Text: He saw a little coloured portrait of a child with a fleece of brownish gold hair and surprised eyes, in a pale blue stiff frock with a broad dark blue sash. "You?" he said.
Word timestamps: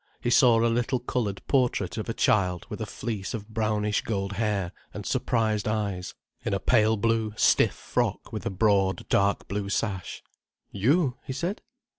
He 0.19 0.31
saw 0.31 0.59
a 0.59 0.67
little 0.67 0.97
coloured 0.97 1.43
portrait 1.47 1.95
of 1.95 2.09
a 2.09 2.13
child 2.15 2.65
with 2.69 2.81
a 2.81 2.87
fleece 2.87 3.35
of 3.35 3.47
brownish 3.49 4.01
gold 4.01 4.33
hair 4.33 4.71
and 4.95 5.05
surprised 5.05 5.67
eyes, 5.67 6.15
in 6.43 6.55
a 6.55 6.59
pale 6.59 6.97
blue 6.97 7.33
stiff 7.37 7.75
frock 7.75 8.33
with 8.33 8.43
a 8.47 8.49
broad 8.49 9.07
dark 9.09 9.47
blue 9.47 9.69
sash. 9.69 10.23
"You?" 10.71 11.17
he 11.23 11.33
said. 11.33 11.61